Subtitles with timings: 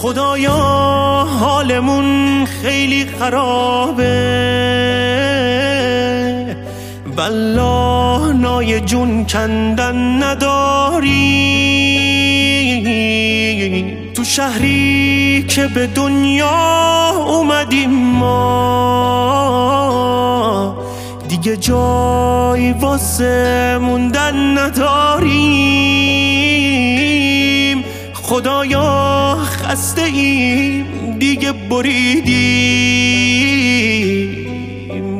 [0.00, 0.56] خدایا
[1.40, 4.06] حالمون خیلی خرابه.
[7.16, 11.16] والله نای جون کندن نداری.
[14.14, 18.36] تو شهری که به دنیا اومدیم ما.
[21.28, 25.90] دیگه جای واسه موندن نداریم.
[28.22, 29.09] خدایا
[29.70, 32.34] خسته ایم دیگه بریدیم.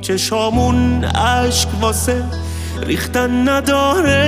[0.00, 2.24] چشامون عشق واسه
[2.82, 4.22] ریختن نداره.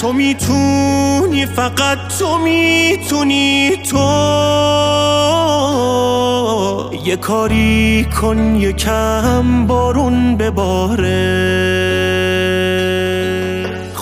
[0.00, 3.98] تو می‌تونی فقط تو می‌تونی تو.
[7.04, 11.58] یه کاری کن یکم بارون بباره.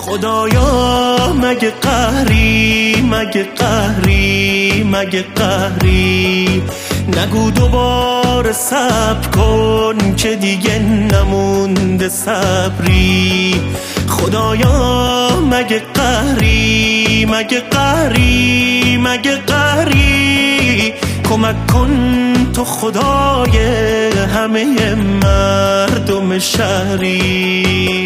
[0.07, 6.63] خدایا مگه قهری مگه قهری مگه قهری؟
[7.17, 13.55] نگو دوباره صبر کن که دیگه نمونده صبری.
[14.07, 20.93] خدایا مگه قهری مگه قهری مگه قهری؟
[21.29, 23.57] کمک کن تو خدای
[24.35, 27.97] همه مردم شهری.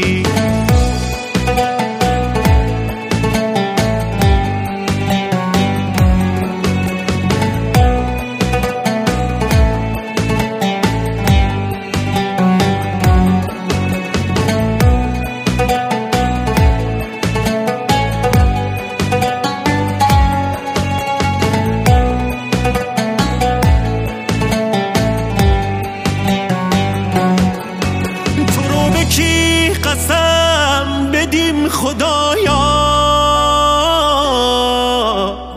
[29.73, 32.81] قسم بدیم خدایا.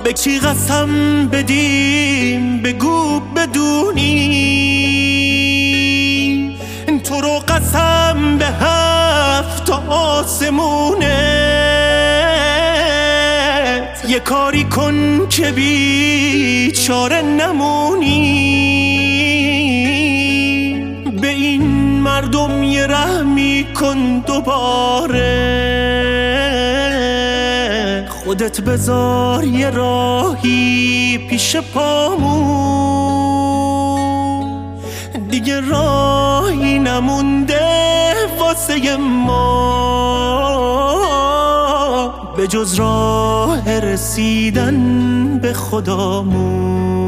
[0.04, 0.88] به کی قسم
[1.28, 4.54] بدیم؟ بگو بدونی.
[7.04, 11.04] تو رو قسم به هفت آسمونت
[14.08, 18.54] یه کاری کن که بیچاره نمونی.
[21.20, 21.62] به این
[22.00, 22.86] مردم یه
[23.62, 25.34] کن دوباره.
[28.08, 32.84] خودت بذار یه راهی پیش پامون
[35.30, 39.74] دیگه راهی نمونده واسه ما.
[42.36, 47.03] به جز راه رسیدن به خدامون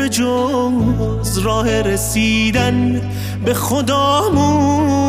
[0.00, 3.00] به جز راه رسیدن
[3.44, 5.00] به خدامون.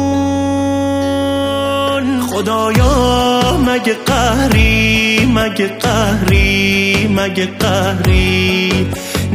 [2.21, 8.87] خدایا مگه قهری مگه قهری مگه قهری.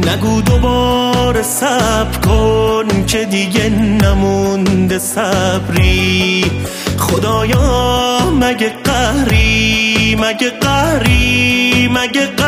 [0.07, 6.45] نگو دوباره صبر کن که دیگه نمونده صبری.
[6.97, 12.46] خدایا مگه قهری مگه قهری مگه قهری.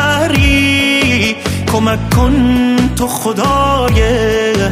[1.80, 4.00] کمک کن تو خدای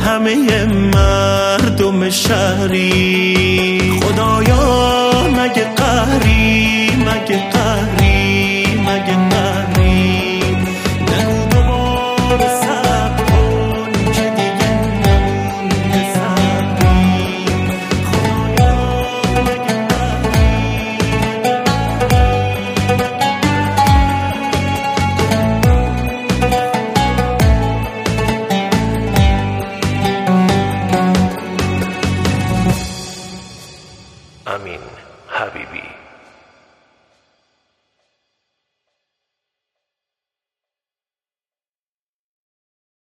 [0.06, 4.00] همه مردم شهری.
[4.02, 9.47] خدایا مگه قهری مگه قهری مگه قهری
[35.28, 36.07] Habibi.